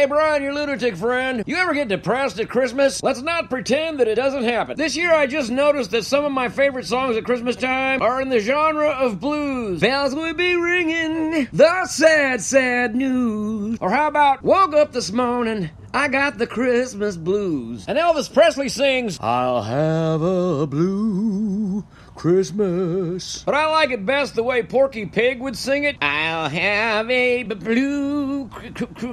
[0.00, 1.44] Hey, Brian, your lunatic friend.
[1.46, 3.02] You ever get depressed at Christmas?
[3.02, 4.78] Let's not pretend that it doesn't happen.
[4.78, 8.22] This year, I just noticed that some of my favorite songs at Christmas time are
[8.22, 9.78] in the genre of blues.
[9.82, 13.76] Bells will be ringing, the sad, sad news.
[13.82, 17.84] Or how about, woke up this morning, I got the Christmas blues.
[17.86, 21.84] And Elvis Presley sings, I'll have a blue
[22.20, 23.42] Christmas.
[23.44, 25.96] But I like it best the way Porky Pig would sing it.
[26.02, 28.46] I'll have a blue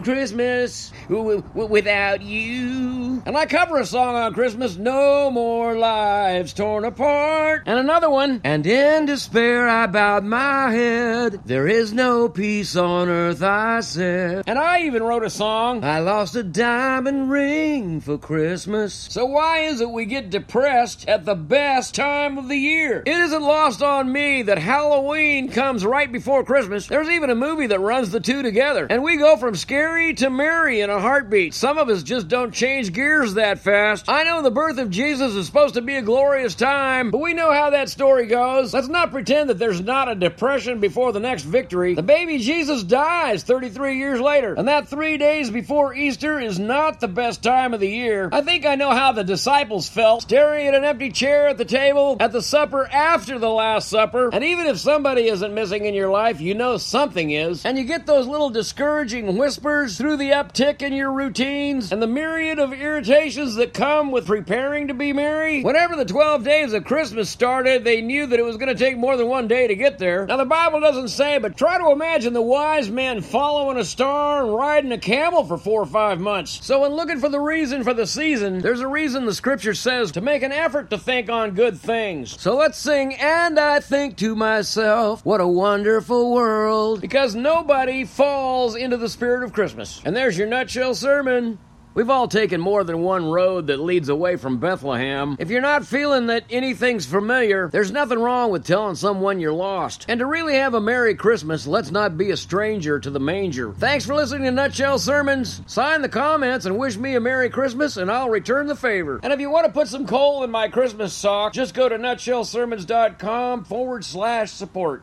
[0.04, 3.06] Christmas without you.
[3.26, 7.63] And I cover a song on Christmas, No More Lives Torn Apart.
[7.66, 11.41] And another one, And in despair I bowed my head.
[11.45, 14.44] There is no peace on earth, I said.
[14.48, 18.94] And I even wrote a song, I lost a diamond ring for Christmas.
[18.94, 23.03] So why is it we get depressed at the best time of the year?
[23.05, 26.88] It isn't lost on me that Halloween comes right before Christmas.
[26.88, 28.88] There's even a movie that runs the two together.
[28.89, 31.53] And we go from scary to merry in a heartbeat.
[31.53, 34.09] Some of us just don't change gears that fast.
[34.09, 37.33] I know the birth of Jesus is supposed to be a glorious time, but we
[37.33, 38.73] know how that story goes.
[38.73, 41.95] Let's not pretend that there's not a depression before the next victory.
[41.95, 46.99] The baby Jesus dies 33 years later, and that three days before Easter is not
[46.99, 48.27] the best time of the year.
[48.33, 51.64] I think I know how the disciples felt, staring at an empty chair at the
[51.64, 54.31] table at the supper after the Last Supper.
[54.33, 57.66] And even if somebody isn't missing in your life, you know something is.
[57.66, 62.08] And you get those little discouraging whispers through the uptick in your routines and the
[62.08, 65.62] myriad of irritations that come with preparing to be merry.
[65.62, 68.98] Whenever the 12 days of Christmas started, they knew that it was going to take
[68.98, 70.26] more than one day to get there.
[70.26, 74.44] Now, the Bible doesn't say, but try to imagine the wise men following a star
[74.44, 76.66] and riding a camel for four or five months.
[76.66, 80.11] So, in looking for the reason for the season, there's a reason the scripture says
[80.14, 82.42] to make an effort to think on good things.
[82.42, 87.02] So, let's sing, and I think to myself, what a wonderful world.
[87.02, 90.02] Because nobody falls into the spirit of Christmas.
[90.04, 91.59] And there's your nutshell sermon.
[91.98, 95.36] We've all taken more than one road that leads away from Bethlehem.
[95.40, 100.05] If you're not feeling that anything's familiar, there's nothing wrong with telling someone you're lost.
[100.08, 103.73] And to really have a Merry Christmas, let's not be a stranger to the manger.
[103.73, 105.64] Thanks for listening to Nutshell Sermons.
[105.66, 109.20] Sign the comments and wish me a Merry Christmas, and I'll return the favor.
[109.23, 111.98] And if you want to put some coal in my Christmas sock, just go to
[111.98, 114.95] nutshellsermons.com forward slash support.